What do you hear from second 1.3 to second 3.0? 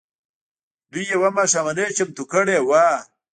ماښامنۍ چمتو کړې وه.